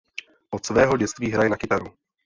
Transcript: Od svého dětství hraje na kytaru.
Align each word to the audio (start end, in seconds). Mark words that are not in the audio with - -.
Od 0.51 0.65
svého 0.65 0.97
dětství 0.97 1.31
hraje 1.31 1.49
na 1.49 1.57
kytaru. 1.57 1.93